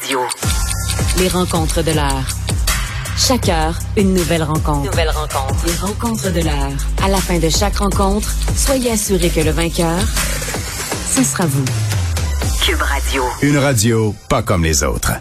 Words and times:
Radio. 0.00 0.20
Les 1.18 1.28
rencontres 1.28 1.82
de 1.82 1.92
l'heure. 1.92 2.24
Chaque 3.18 3.48
heure, 3.48 3.78
une 3.96 4.14
nouvelle 4.14 4.42
rencontre. 4.42 4.84
Nouvelle 4.90 5.10
rencontre. 5.10 5.66
Les 5.66 5.74
rencontres 5.74 6.32
de 6.32 6.40
l'heure. 6.40 6.72
À 7.02 7.08
la 7.08 7.16
fin 7.16 7.38
de 7.38 7.48
chaque 7.48 7.76
rencontre, 7.76 8.30
soyez 8.56 8.92
assurés 8.92 9.30
que 9.30 9.40
le 9.40 9.50
vainqueur, 9.50 9.98
ce 11.06 11.22
sera 11.22 11.44
vous. 11.46 11.64
Cube 12.64 12.80
Radio. 12.80 13.24
Une 13.42 13.58
radio 13.58 14.14
pas 14.28 14.42
comme 14.42 14.64
les 14.64 14.82
autres. 14.84 15.12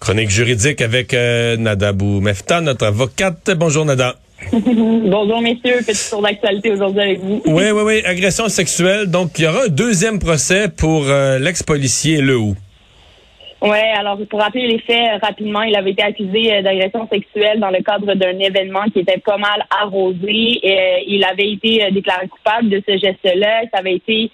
Chronique 0.00 0.30
juridique 0.30 0.80
avec 0.80 1.12
euh, 1.12 1.56
Nada 1.56 1.92
Boumefta, 1.92 2.60
notre 2.60 2.86
avocate. 2.86 3.50
Bonjour 3.56 3.84
Nada. 3.84 4.16
Bonjour 4.52 5.40
messieurs, 5.42 5.82
petit 5.84 6.10
tour 6.10 6.22
d'actualité 6.22 6.70
aujourd'hui 6.70 7.00
avec 7.00 7.20
vous. 7.20 7.42
Oui, 7.44 7.70
oui, 7.72 7.82
oui, 7.84 8.02
agression 8.04 8.48
sexuelle. 8.48 9.08
Donc, 9.10 9.32
il 9.38 9.44
y 9.44 9.48
aura 9.48 9.64
un 9.64 9.68
deuxième 9.68 10.20
procès 10.20 10.68
pour 10.68 11.04
euh, 11.08 11.38
l'ex-policier 11.38 12.20
Lehoux. 12.20 12.56
Ouais, 13.60 13.90
alors 13.96 14.16
pour 14.30 14.40
rappeler 14.40 14.68
les 14.68 14.78
faits 14.78 15.14
euh, 15.14 15.18
rapidement, 15.20 15.62
il 15.62 15.74
avait 15.74 15.90
été 15.90 16.02
accusé 16.02 16.54
euh, 16.54 16.62
d'agression 16.62 17.08
sexuelle 17.10 17.58
dans 17.58 17.70
le 17.70 17.82
cadre 17.82 18.14
d'un 18.14 18.38
événement 18.38 18.84
qui 18.92 19.00
était 19.00 19.18
pas 19.18 19.36
mal 19.36 19.66
arrosé. 19.68 20.60
Et, 20.62 20.78
euh, 20.78 20.98
il 21.08 21.24
avait 21.24 21.50
été 21.50 21.90
déclaré 21.90 22.28
coupable 22.28 22.68
de 22.68 22.80
ce 22.88 22.96
geste-là. 22.96 23.62
Ça 23.72 23.80
avait 23.80 23.96
été 23.96 24.30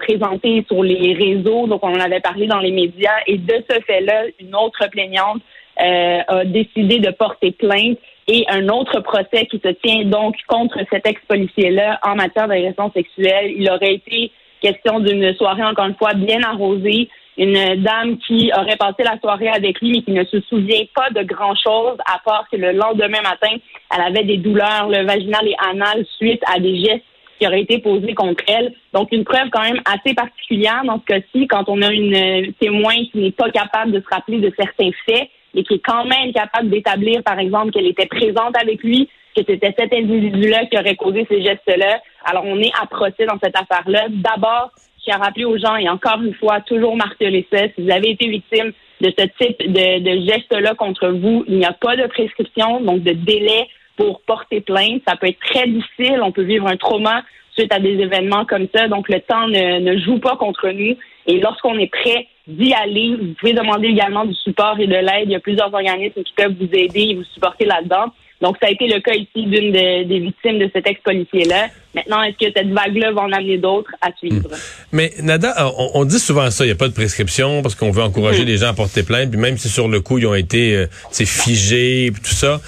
présenté 0.00 0.64
sur 0.66 0.82
les 0.82 1.14
réseaux, 1.14 1.68
donc 1.68 1.84
on 1.84 1.94
en 1.94 2.00
avait 2.00 2.18
parlé 2.18 2.48
dans 2.48 2.58
les 2.58 2.72
médias. 2.72 3.20
Et 3.28 3.38
de 3.38 3.64
ce 3.70 3.80
fait-là, 3.82 4.24
une 4.40 4.54
autre 4.56 4.88
plaignante 4.90 5.40
a 5.76 6.44
décidé 6.44 6.98
de 6.98 7.12
porter 7.12 7.52
plainte 7.52 7.96
et 8.26 8.44
un 8.48 8.68
autre 8.70 8.98
procès 9.00 9.46
qui 9.48 9.60
se 9.64 9.68
tient 9.68 10.04
donc 10.04 10.34
contre 10.48 10.80
cet 10.90 11.06
ex-policier-là 11.06 12.00
en 12.02 12.16
matière 12.16 12.48
d'agression 12.48 12.90
sexuelle. 12.90 13.52
Il 13.56 13.70
aurait 13.70 13.94
été 13.94 14.32
question 14.60 14.98
d'une 14.98 15.32
soirée, 15.34 15.64
encore 15.64 15.86
une 15.86 15.94
fois, 15.94 16.14
bien 16.14 16.42
arrosée. 16.42 17.08
Une 17.38 17.82
dame 17.82 18.18
qui 18.18 18.50
aurait 18.58 18.76
passé 18.76 19.04
la 19.04 19.18
soirée 19.20 19.48
avec 19.48 19.80
lui, 19.80 19.92
mais 19.92 20.02
qui 20.02 20.10
ne 20.10 20.24
se 20.24 20.40
souvient 20.48 20.84
pas 20.94 21.08
de 21.10 21.22
grand-chose, 21.22 21.96
à 22.04 22.18
part 22.24 22.46
que 22.50 22.56
le 22.56 22.72
lendemain 22.72 23.22
matin, 23.22 23.56
elle 23.94 24.02
avait 24.02 24.24
des 24.24 24.38
douleurs 24.38 24.88
le 24.88 25.06
vaginales 25.06 25.46
et 25.46 25.56
anales 25.70 26.04
suite 26.16 26.42
à 26.52 26.58
des 26.58 26.80
gestes 26.80 27.04
qui 27.38 27.46
auraient 27.46 27.62
été 27.62 27.78
posés 27.78 28.14
contre 28.14 28.42
elle. 28.48 28.74
Donc, 28.92 29.12
une 29.12 29.24
preuve 29.24 29.48
quand 29.50 29.62
même 29.62 29.80
assez 29.84 30.14
particulière 30.14 30.82
dans 30.84 30.98
ce 30.98 31.04
cas-ci, 31.04 31.46
quand 31.46 31.68
on 31.68 31.80
a 31.82 31.92
une 31.92 32.14
euh, 32.14 32.50
témoin 32.60 32.94
qui 33.12 33.18
n'est 33.18 33.30
pas 33.30 33.50
capable 33.50 33.92
de 33.92 34.00
se 34.00 34.08
rappeler 34.10 34.38
de 34.38 34.52
certains 34.58 34.90
faits 35.06 35.28
et 35.54 35.62
qui 35.62 35.74
est 35.74 35.84
quand 35.84 36.04
même 36.04 36.32
capable 36.32 36.70
d'établir, 36.70 37.22
par 37.22 37.38
exemple, 37.38 37.70
qu'elle 37.70 37.86
était 37.86 38.06
présente 38.06 38.56
avec 38.60 38.82
lui, 38.82 39.08
que 39.36 39.42
c'était 39.46 39.74
cet 39.78 39.92
individu-là 39.92 40.66
qui 40.66 40.78
aurait 40.78 40.96
causé 40.96 41.26
ces 41.28 41.42
gestes-là. 41.42 42.00
Alors, 42.24 42.44
on 42.44 42.58
est 42.58 42.72
à 42.80 42.86
procès 42.86 43.26
dans 43.26 43.38
cette 43.42 43.56
affaire-là. 43.56 44.06
D'abord, 44.10 44.72
rappeler 45.16 45.44
aux 45.44 45.58
gens, 45.58 45.76
et 45.76 45.88
encore 45.88 46.20
une 46.22 46.34
fois, 46.34 46.60
toujours 46.60 46.96
marteler 46.96 47.46
ça, 47.52 47.64
si 47.74 47.82
vous 47.82 47.90
avez 47.90 48.10
été 48.10 48.28
victime 48.28 48.72
de 49.00 49.12
ce 49.16 49.24
type 49.40 49.72
de, 49.72 50.26
geste-là 50.26 50.74
contre 50.74 51.08
vous, 51.08 51.44
il 51.48 51.58
n'y 51.58 51.64
a 51.64 51.72
pas 51.72 51.96
de 51.96 52.06
prescription, 52.06 52.80
donc 52.80 53.02
de 53.02 53.12
délai 53.12 53.68
pour 53.96 54.20
porter 54.22 54.60
plainte. 54.60 55.02
Ça 55.06 55.16
peut 55.16 55.28
être 55.28 55.40
très 55.40 55.66
difficile. 55.66 56.20
On 56.22 56.32
peut 56.32 56.42
vivre 56.42 56.66
un 56.66 56.76
trauma 56.76 57.22
suite 57.52 57.72
à 57.72 57.80
des 57.80 57.94
événements 57.94 58.44
comme 58.44 58.66
ça. 58.74 58.88
Donc, 58.88 59.08
le 59.08 59.20
temps 59.20 59.48
ne 59.48 59.98
joue 59.98 60.18
pas 60.18 60.36
contre 60.36 60.68
nous. 60.68 60.96
Et 61.26 61.40
lorsqu'on 61.40 61.78
est 61.78 61.90
prêt 61.90 62.26
d'y 62.46 62.72
aller, 62.72 63.16
vous 63.16 63.34
pouvez 63.38 63.52
demander 63.52 63.88
également 63.88 64.24
du 64.24 64.34
support 64.34 64.78
et 64.80 64.86
de 64.86 64.94
l'aide. 64.94 65.24
Il 65.24 65.32
y 65.32 65.36
a 65.36 65.40
plusieurs 65.40 65.72
organismes 65.72 66.22
qui 66.22 66.32
peuvent 66.34 66.54
vous 66.58 66.70
aider 66.72 67.08
et 67.10 67.14
vous 67.14 67.24
supporter 67.24 67.66
là-dedans. 67.66 68.06
Donc, 68.40 68.56
ça 68.62 68.68
a 68.68 68.70
été 68.70 68.86
le 68.86 69.00
cas 69.00 69.14
ici 69.14 69.46
d'une 69.46 69.72
de- 69.72 70.04
des 70.04 70.20
victimes 70.20 70.58
de 70.60 70.70
cet 70.72 70.86
ex-policier-là. 70.86 71.68
Maintenant, 71.94 72.22
est-ce 72.22 72.36
que 72.46 72.52
cette 72.56 72.68
vague-là 72.68 73.10
va 73.12 73.22
en 73.22 73.32
amener 73.32 73.58
d'autres 73.58 73.90
à 74.00 74.10
suivre? 74.16 74.48
Mais 74.92 75.12
Nada, 75.20 75.72
on, 75.76 75.90
on 75.94 76.04
dit 76.04 76.20
souvent 76.20 76.48
ça, 76.50 76.64
il 76.64 76.68
n'y 76.68 76.72
a 76.72 76.76
pas 76.76 76.86
de 76.88 76.92
prescription 76.94 77.62
parce 77.62 77.74
qu'on 77.74 77.90
veut 77.90 78.02
encourager 78.02 78.44
les 78.44 78.58
gens 78.58 78.68
à 78.68 78.74
porter 78.74 79.02
plainte, 79.02 79.30
puis 79.30 79.40
même 79.40 79.58
si 79.58 79.68
sur 79.68 79.88
le 79.88 80.00
coup, 80.00 80.18
ils 80.18 80.26
ont 80.26 80.34
été 80.36 80.76
euh, 80.76 80.86
figés, 81.12 82.10
puis 82.12 82.22
tout 82.22 82.34
ça. 82.34 82.60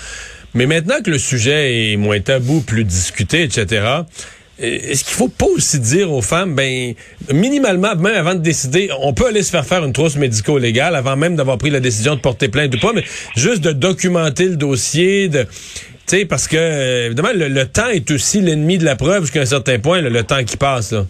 Mais 0.55 0.67
maintenant 0.67 0.97
que 1.05 1.11
le 1.11 1.19
sujet 1.19 1.93
est 1.93 1.97
moins 1.97 2.19
tabou, 2.21 2.61
plus 2.61 2.83
discuté, 2.85 3.43
etc., 3.45 3.87
est-ce 4.61 5.05
qu'il 5.05 5.15
faut 5.15 5.29
pas 5.29 5.47
aussi 5.47 5.81
dire 5.81 6.13
aux 6.13 6.23
femmes, 6.23 6.55
ben, 6.55 6.95
minimalement, 7.33 7.95
même 7.97 8.15
avant 8.15 8.35
de 8.35 8.41
décider, 8.41 8.91
on 9.01 9.15
peut 9.15 9.27
aller 9.27 9.43
se 9.43 9.51
faire 9.51 9.65
faire 9.65 9.85
une 9.85 9.93
trousse 9.93 10.17
médico-légale 10.17 10.95
avant 10.97 11.17
même 11.17 11.37
d'avoir 11.37 11.59
pris 11.59 11.71
la 11.71 11.81
décision 11.81 12.15
de 12.15 12.21
porter 12.21 12.49
plainte 12.49 12.75
ou 12.75 12.79
pas, 12.79 12.93
mais 12.93 13.05
juste 13.37 13.63
de 13.63 13.73
documenter 13.73 14.47
le 14.47 14.57
dossier, 14.57 15.29
de, 15.29 15.45
tu 15.45 15.49
sais, 16.07 16.25
parce 16.25 16.47
que, 16.47 16.57
euh, 16.57 17.07
évidemment, 17.07 17.31
le, 17.35 17.65
temps 17.67 17.89
est 17.89 18.11
aussi 18.11 18.41
l'ennemi 18.41 18.79
de 18.79 18.85
la 18.85 18.97
preuve 18.97 19.23
jusqu'à 19.23 19.41
un 19.41 19.47
certain 19.47 19.79
point, 19.79 20.01
le 20.01 20.23
temps 20.25 20.45
qui 20.45 20.57
passe, 20.57 20.93
là. 20.93 21.07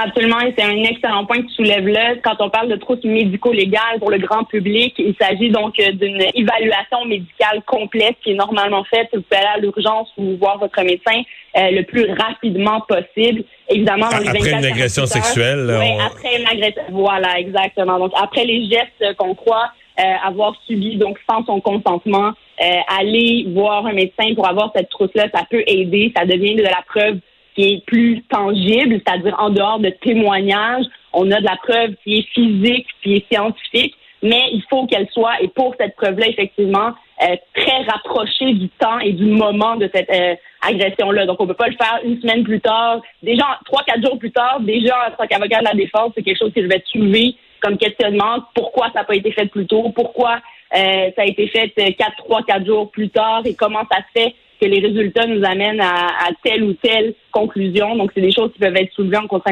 Absolument, 0.00 0.40
et 0.40 0.54
c'est 0.56 0.64
un 0.64 0.76
excellent 0.84 1.24
point 1.26 1.38
que 1.38 1.48
tu 1.48 1.54
soulèves 1.54 1.88
là. 1.88 2.14
Quand 2.22 2.36
on 2.40 2.50
parle 2.50 2.68
de 2.68 2.76
trousse 2.76 3.02
médico-légale 3.02 3.98
pour 3.98 4.10
le 4.10 4.18
grand 4.18 4.44
public, 4.44 4.94
il 4.98 5.14
s'agit 5.20 5.50
donc 5.50 5.78
euh, 5.80 5.92
d'une 5.92 6.22
évaluation 6.34 7.04
médicale 7.06 7.62
complète 7.66 8.16
qui 8.22 8.30
est 8.32 8.34
normalement 8.34 8.84
faite. 8.84 9.08
Vous 9.12 9.22
pouvez 9.22 9.38
aller 9.40 9.48
à 9.56 9.58
l'urgence 9.58 10.08
ou 10.16 10.36
voir 10.36 10.58
votre 10.58 10.80
médecin 10.82 11.22
euh, 11.56 11.70
le 11.72 11.82
plus 11.82 12.06
rapidement 12.12 12.80
possible. 12.82 13.42
Évidemment, 13.68 14.08
dans 14.10 14.18
les 14.18 14.28
Après 14.28 14.38
24 14.40 14.58
une 14.58 14.64
agression 14.66 15.02
48 15.04 15.18
heures. 15.18 15.24
sexuelle, 15.24 15.70
on- 15.70 16.00
après 16.06 16.40
une 16.40 16.46
agression. 16.46 16.82
Voilà, 16.90 17.38
exactement. 17.38 17.98
Donc, 17.98 18.12
après 18.20 18.44
les 18.44 18.68
gestes 18.68 19.16
qu'on 19.16 19.34
croit 19.34 19.70
euh, 19.98 20.02
avoir 20.24 20.54
subis, 20.68 20.96
donc 20.96 21.18
sans 21.28 21.44
son 21.44 21.60
consentement, 21.60 22.28
euh, 22.62 22.64
aller 23.00 23.46
voir 23.48 23.84
un 23.84 23.92
médecin 23.92 24.32
pour 24.36 24.46
avoir 24.46 24.70
cette 24.76 24.90
trousse-là, 24.90 25.26
ça 25.34 25.42
peut 25.50 25.64
aider. 25.66 26.12
Ça 26.16 26.24
devient 26.24 26.54
de 26.54 26.62
la 26.62 26.82
preuve 26.86 27.18
qui 27.58 27.74
est 27.74 27.84
plus 27.86 28.22
tangible, 28.30 29.00
c'est-à-dire 29.04 29.34
en 29.36 29.50
dehors 29.50 29.80
de 29.80 29.90
témoignages, 29.90 30.84
on 31.12 31.28
a 31.32 31.40
de 31.40 31.44
la 31.44 31.56
preuve 31.56 31.94
qui 32.04 32.18
est 32.18 32.28
physique, 32.32 32.86
qui 33.02 33.14
est 33.16 33.32
scientifique, 33.32 33.96
mais 34.22 34.50
il 34.52 34.62
faut 34.70 34.86
qu'elle 34.86 35.08
soit, 35.10 35.42
et 35.42 35.48
pour 35.48 35.74
cette 35.78 35.96
preuve-là, 35.96 36.28
effectivement, 36.28 36.92
euh, 37.22 37.34
très 37.54 37.82
rapprochée 37.82 38.52
du 38.54 38.68
temps 38.68 39.00
et 39.00 39.12
du 39.12 39.24
moment 39.24 39.74
de 39.74 39.90
cette 39.92 40.08
euh, 40.10 40.36
agression-là. 40.68 41.26
Donc, 41.26 41.40
on 41.40 41.48
peut 41.48 41.54
pas 41.54 41.66
le 41.66 41.76
faire 41.76 41.98
une 42.04 42.20
semaine 42.20 42.44
plus 42.44 42.60
tard. 42.60 43.00
Déjà, 43.24 43.58
trois, 43.64 43.82
quatre 43.82 44.06
jours 44.06 44.18
plus 44.18 44.30
tard, 44.30 44.60
déjà, 44.60 44.94
en 45.08 45.16
tant 45.16 45.26
qu'avocat 45.26 45.58
de 45.58 45.64
la 45.64 45.74
défense, 45.74 46.12
c'est 46.14 46.22
quelque 46.22 46.38
chose 46.38 46.52
que 46.52 46.62
je 46.62 46.68
vais 46.68 46.82
soulever 46.92 47.34
comme 47.60 47.76
questionnement. 47.76 48.44
Pourquoi 48.54 48.86
ça 48.92 49.00
n'a 49.00 49.04
pas 49.04 49.16
été 49.16 49.32
fait 49.32 49.46
plus 49.46 49.66
tôt? 49.66 49.90
Pourquoi 49.96 50.38
euh, 50.76 51.10
ça 51.16 51.22
a 51.22 51.24
été 51.24 51.48
fait 51.48 51.72
euh, 51.80 51.90
quatre, 51.98 52.16
trois, 52.18 52.42
quatre 52.44 52.66
jours 52.66 52.88
plus 52.92 53.08
tard? 53.08 53.42
Et 53.46 53.54
comment 53.54 53.82
ça 53.90 53.98
se 53.98 54.20
fait 54.20 54.34
que 54.60 54.66
les 54.66 54.80
résultats 54.80 55.26
nous 55.26 55.44
amènent 55.44 55.80
à, 55.80 56.08
à 56.26 56.30
telle 56.42 56.64
ou 56.64 56.72
telle 56.74 57.14
conclusion. 57.30 57.96
Donc, 57.96 58.10
c'est 58.14 58.20
des 58.20 58.32
choses 58.32 58.52
qui 58.52 58.58
peuvent 58.58 58.76
être 58.76 58.92
soulevées 58.92 59.18
en 59.18 59.26
contre- 59.26 59.50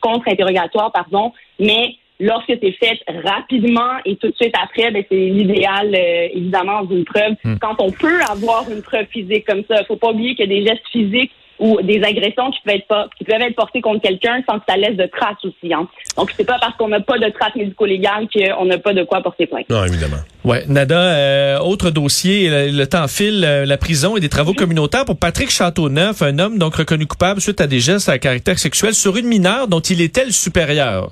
contre-interrogatoire, 0.00 0.92
pardon. 0.92 1.32
Mais 1.58 1.94
lorsque 2.20 2.52
c'est 2.60 2.72
fait 2.72 2.98
rapidement 3.24 3.92
et 4.04 4.16
tout 4.16 4.28
de 4.28 4.34
suite 4.34 4.54
après, 4.60 4.90
ben, 4.90 5.04
c'est 5.08 5.16
l'idéal, 5.16 5.94
euh, 5.94 6.28
évidemment, 6.32 6.82
d'une 6.82 7.04
preuve. 7.04 7.34
Quand 7.60 7.76
on 7.78 7.90
peut 7.90 8.20
avoir 8.28 8.68
une 8.70 8.82
preuve 8.82 9.06
physique 9.06 9.44
comme 9.46 9.62
ça, 9.68 9.80
il 9.80 9.86
faut 9.86 9.96
pas 9.96 10.10
oublier 10.10 10.34
qu'il 10.34 10.50
y 10.50 10.52
a 10.52 10.60
des 10.60 10.66
gestes 10.66 10.88
physiques 10.90 11.32
ou 11.58 11.80
des 11.82 12.02
agressions 12.02 12.50
qui 12.50 12.60
peuvent 12.64 12.76
être 12.76 12.86
pas, 12.86 13.08
qui 13.16 13.24
peuvent 13.24 13.40
être 13.40 13.54
portées 13.54 13.80
contre 13.80 14.02
quelqu'un 14.02 14.42
sans 14.48 14.58
que 14.58 14.64
ça 14.68 14.76
laisse 14.76 14.96
de 14.96 15.06
traces 15.06 15.44
aussi. 15.44 15.72
Hein. 15.72 15.88
Donc, 16.16 16.30
c'est 16.36 16.44
pas 16.44 16.58
parce 16.60 16.76
qu'on 16.76 16.88
n'a 16.88 17.00
pas 17.00 17.18
de 17.18 17.28
traces 17.30 17.54
médico-légales 17.56 18.28
qu'on 18.32 18.64
n'a 18.64 18.78
pas 18.78 18.94
de 18.94 19.04
quoi 19.04 19.22
porter 19.22 19.46
plainte. 19.46 19.68
Non, 19.68 19.84
évidemment. 19.84 20.18
Ouais, 20.44 20.64
Nada, 20.68 21.00
euh, 21.00 21.58
autre 21.58 21.90
dossier, 21.90 22.48
le, 22.48 22.70
le 22.70 22.86
temps 22.86 23.08
file, 23.08 23.44
euh, 23.44 23.66
la 23.66 23.76
prison 23.76 24.16
et 24.16 24.20
des 24.20 24.28
travaux 24.28 24.54
communautaires 24.54 25.04
pour 25.04 25.18
Patrick 25.18 25.50
Châteauneuf, 25.50 26.22
un 26.22 26.38
homme 26.38 26.58
donc 26.58 26.76
reconnu 26.76 27.06
coupable 27.06 27.40
suite 27.40 27.60
à 27.60 27.66
des 27.66 27.80
gestes 27.80 28.08
à 28.08 28.18
caractère 28.18 28.58
sexuel 28.58 28.94
sur 28.94 29.16
une 29.16 29.26
mineure 29.26 29.68
dont 29.68 29.80
il 29.80 30.00
était 30.00 30.24
le 30.24 30.30
supérieur. 30.30 31.10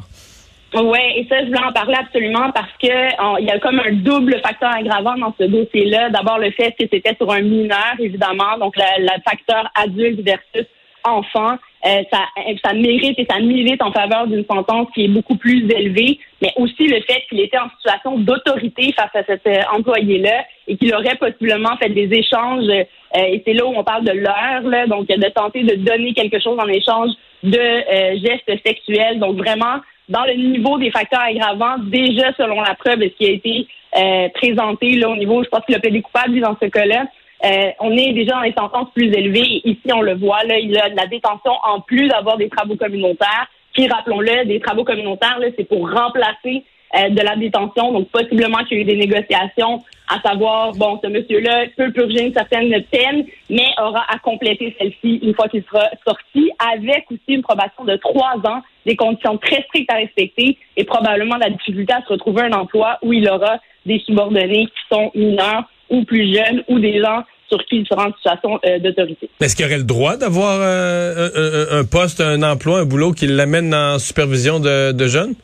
Oui, 0.79 0.99
et 1.17 1.27
ça, 1.29 1.41
je 1.41 1.47
voulais 1.47 1.65
en 1.65 1.73
parler 1.73 1.95
absolument 1.99 2.51
parce 2.53 2.73
que 2.83 3.41
il 3.41 3.47
y 3.47 3.51
a 3.51 3.59
comme 3.61 3.81
un 3.81 3.93
double 3.93 4.39
facteur 4.45 4.71
aggravant 4.71 5.15
dans 5.17 5.35
ce 5.41 5.45
dossier-là. 5.45 6.11
D'abord, 6.11 6.39
le 6.39 6.51
fait 6.51 6.73
que 6.79 6.85
c'était 6.93 7.17
sur 7.17 7.33
un 7.33 7.41
mineur, 7.41 7.95
évidemment, 7.99 8.59
donc 8.59 8.77
le, 8.77 9.23
facteur 9.25 9.71
adulte 9.75 10.21
versus 10.21 10.67
enfant. 11.05 11.57
Euh, 11.87 12.03
ça, 12.13 12.73
mérite 12.75 13.19
et 13.19 13.27
ça 13.31 13.39
milite 13.39 13.81
en 13.81 13.93
faveur 13.93 14.27
d'une 14.27 14.45
sentence 14.45 14.89
qui 14.93 15.05
est 15.05 15.09
beaucoup 15.09 15.37
plus 15.37 15.71
élevée, 15.71 16.19
mais 16.43 16.53
aussi 16.57 16.89
le 16.89 17.01
fait 17.03 17.23
qu'il 17.29 17.41
était 17.41 17.59
en 17.59 17.71
situation 17.77 18.19
d'autorité 18.19 18.93
face 18.93 19.15
à 19.15 19.23
cet 19.25 19.47
euh, 19.47 19.61
employé-là 19.73 20.45
et 20.67 20.77
qu'il 20.77 20.93
aurait 20.95 21.15
possiblement 21.15 21.77
fait 21.77 21.91
des 21.91 22.13
échanges, 22.13 22.69
euh, 22.69 22.85
et 23.15 23.41
c'est 23.47 23.53
là 23.53 23.65
où 23.67 23.73
on 23.77 23.85
parle 23.85 24.05
de 24.05 24.13
l'heure, 24.13 24.89
donc 24.89 25.07
de 25.07 25.29
tenter 25.29 25.63
de 25.63 25.77
donner 25.77 26.13
quelque 26.13 26.41
chose 26.41 26.59
en 26.59 26.67
échange 26.67 27.11
de 27.45 28.19
gestes 28.19 28.67
sexuels. 28.67 29.21
Donc 29.21 29.37
vraiment, 29.37 29.77
dans 30.09 30.25
le 30.25 30.35
niveau 30.35 30.79
des 30.79 30.91
facteurs 30.91 31.21
aggravants, 31.21 31.79
déjà 31.79 32.33
selon 32.37 32.61
la 32.61 32.75
preuve 32.75 33.01
ce 33.03 33.17
qui 33.17 33.27
a 33.27 33.31
été 33.31 33.67
euh, 33.97 34.29
présenté 34.35 34.97
là, 34.97 35.09
au 35.09 35.17
niveau, 35.17 35.43
je 35.43 35.49
pense 35.49 35.65
qu'il 35.65 35.75
a 35.75 35.81
plaidé 35.81 36.03
coupable 36.03 36.39
dans 36.41 36.57
ce 36.61 36.69
cas-là, 36.69 37.07
euh, 37.45 37.71
on 37.81 37.91
est 37.93 38.13
déjà 38.13 38.35
dans 38.35 38.41
les 38.41 38.55
sentences 38.55 38.89
plus 38.95 39.13
élevées. 39.13 39.61
Ici, 39.65 39.93
on 39.93 40.01
le 40.01 40.15
voit, 40.15 40.43
là, 40.45 40.59
il 40.59 40.77
a 40.79 40.89
de 40.89 40.97
la 40.97 41.07
détention 41.07 41.53
en 41.65 41.81
plus 41.81 42.09
d'avoir 42.09 42.37
des 42.37 42.49
travaux 42.49 42.77
communautaires. 42.77 43.49
Qui, 43.75 43.89
rappelons-le, 43.89 44.47
des 44.47 44.59
travaux 44.59 44.85
communautaires, 44.85 45.39
c'est 45.57 45.69
pour 45.69 45.91
remplacer 45.91 46.65
euh, 46.97 47.11
de 47.11 47.21
la 47.21 47.37
détention. 47.37 47.93
Donc, 47.93 48.09
possiblement 48.09 48.59
qu'il 48.65 48.79
y 48.79 48.81
a 48.81 48.83
eu 48.83 48.87
des 48.87 48.97
négociations 48.97 49.83
à 50.09 50.21
savoir, 50.21 50.73
bon, 50.73 51.01
ce 51.03 51.09
monsieur-là 51.09 51.67
peut 51.77 51.91
purger 51.93 52.27
une 52.27 52.33
certaine 52.33 52.71
peine, 52.91 53.25
mais 53.51 53.67
aura 53.81 54.05
à 54.09 54.19
compléter 54.19 54.75
celle-ci 54.79 55.17
une 55.23 55.35
fois 55.35 55.49
qu'il 55.49 55.65
sera 55.65 55.89
sorti, 56.07 56.51
avec 56.73 57.05
aussi 57.11 57.21
une 57.29 57.43
probation 57.43 57.85
de 57.85 57.97
trois 57.97 58.37
ans, 58.45 58.63
des 58.85 58.97
conditions 58.97 59.37
très 59.39 59.63
strictes 59.63 59.91
à 59.91 59.97
respecter 59.97 60.59
et 60.77 60.85
probablement 60.85 61.37
la 61.37 61.51
difficulté 61.51 61.93
à 61.93 62.03
se 62.03 62.13
retrouver 62.13 62.43
un 62.43 62.53
emploi 62.53 62.99
où 63.03 63.13
il 63.13 63.29
aura 63.29 63.59
des 63.85 63.99
subordonnés 64.01 64.67
qui 64.67 64.95
sont 64.95 65.11
mineurs 65.15 65.65
ou 65.91 66.05
plus 66.05 66.35
jeunes 66.35 66.63
ou 66.69 66.79
des 66.79 67.01
gens 67.01 67.23
sur 67.49 67.65
qui 67.67 67.77
il 67.77 67.87
sera 67.87 68.09
en 68.09 68.13
situation 68.15 68.59
euh, 68.67 68.79
d'autorité. 68.81 69.31
Est-ce 69.41 69.55
qu'il 69.55 69.65
aurait 69.65 69.79
le 69.79 69.85
droit 69.85 70.17
d'avoir 70.17 70.59
euh, 70.61 71.81
un, 71.81 71.85
poste, 71.85 72.21
un 72.21 72.43
emploi, 72.43 72.81
un 72.81 72.85
boulot 72.85 73.13
qui 73.13 73.29
l'amène 73.29 73.73
en 73.73 73.99
supervision 74.01 74.59
de 74.59 75.07
jeunes? 75.07 75.35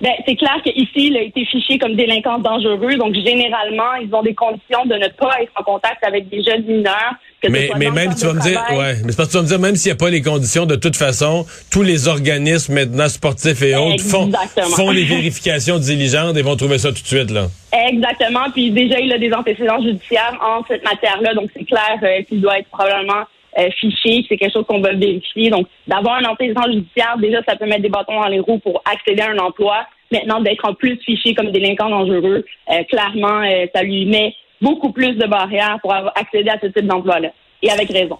Ben, 0.00 0.12
c'est 0.26 0.36
clair 0.36 0.56
qu'ici, 0.64 1.08
il 1.08 1.16
a 1.16 1.22
été 1.22 1.44
fiché 1.44 1.78
comme 1.78 1.94
délinquant 1.94 2.38
dangereux. 2.38 2.96
Donc, 2.96 3.14
généralement, 3.14 3.94
ils 4.00 4.12
ont 4.14 4.22
des 4.22 4.34
conditions 4.34 4.86
de 4.86 4.94
ne 4.94 5.08
pas 5.08 5.42
être 5.42 5.52
en 5.56 5.62
contact 5.62 6.02
avec 6.02 6.28
des 6.30 6.42
jeunes 6.42 6.62
mineurs. 6.64 7.14
que 7.42 7.48
Mais, 7.48 7.68
mais 7.76 7.90
même, 7.90 8.14
tu 8.14 8.24
vas 8.24 8.32
me 8.32 8.40
dire, 8.40 8.64
ouais, 8.70 8.94
mais 9.04 9.12
parce 9.14 9.28
que 9.28 9.32
tu 9.32 9.36
vas 9.36 9.42
me 9.42 9.48
dire, 9.48 9.58
même 9.58 9.76
s'il 9.76 9.90
n'y 9.90 9.96
a 9.96 9.98
pas 9.98 10.08
les 10.08 10.22
conditions, 10.22 10.64
de 10.64 10.76
toute 10.76 10.96
façon, 10.96 11.44
tous 11.70 11.82
les 11.82 12.08
organismes 12.08 12.74
maintenant 12.74 13.08
sportifs 13.08 13.60
et 13.60 13.76
autres 13.76 14.02
font, 14.02 14.30
font 14.74 14.90
les 14.90 15.04
vérifications 15.16 15.78
diligentes 15.78 16.34
et 16.34 16.42
vont 16.42 16.56
trouver 16.56 16.78
ça 16.78 16.88
tout 16.88 17.02
de 17.02 17.06
suite, 17.06 17.30
là. 17.30 17.48
Exactement. 17.88 18.50
Puis 18.54 18.70
déjà, 18.70 18.98
il 19.00 19.12
a 19.12 19.18
des 19.18 19.32
antécédents 19.34 19.82
judiciaires 19.82 20.38
en 20.40 20.64
cette 20.66 20.82
matière-là. 20.82 21.34
Donc, 21.34 21.50
c'est 21.54 21.64
clair 21.64 21.98
euh, 22.02 22.22
qu'il 22.22 22.40
doit 22.40 22.58
être 22.58 22.68
probablement 22.68 23.24
euh, 23.58 23.68
fiché, 23.78 24.22
que 24.22 24.28
c'est 24.28 24.36
quelque 24.36 24.52
chose 24.52 24.66
qu'on 24.66 24.80
va 24.80 24.92
vérifier. 24.92 25.50
Donc, 25.50 25.66
d'avoir 25.86 26.16
un 26.16 26.24
antécédent 26.24 26.64
judiciaire, 26.66 27.16
déjà, 27.18 27.42
ça 27.48 27.56
peut 27.56 27.66
mettre 27.66 27.82
des 27.82 27.88
bâtons 27.88 28.20
dans 28.20 28.28
les 28.28 28.40
roues 28.40 28.58
pour 28.58 28.82
accéder 28.84 29.22
à 29.22 29.30
un 29.30 29.38
emploi. 29.38 29.86
Maintenant, 30.12 30.40
d'être 30.40 30.64
en 30.68 30.74
plus 30.74 30.98
fiché 31.04 31.34
comme 31.34 31.50
délinquant 31.50 31.88
dangereux, 31.88 32.44
euh, 32.70 32.82
clairement, 32.84 33.42
euh, 33.42 33.66
ça 33.74 33.82
lui 33.82 34.06
met 34.06 34.34
beaucoup 34.60 34.92
plus 34.92 35.14
de 35.14 35.26
barrières 35.26 35.78
pour 35.82 35.94
avoir 35.94 36.12
accéder 36.16 36.50
à 36.50 36.58
ce 36.60 36.66
type 36.66 36.86
d'emploi-là. 36.86 37.30
Et 37.62 37.70
avec 37.70 37.90
raison. 37.90 38.18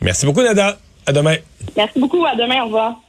Merci 0.00 0.26
beaucoup, 0.26 0.42
Nada. 0.42 0.76
À 1.06 1.12
demain. 1.12 1.36
Merci 1.76 1.98
beaucoup. 1.98 2.24
À 2.24 2.34
demain. 2.34 2.62
Au 2.62 2.66
revoir. 2.66 3.00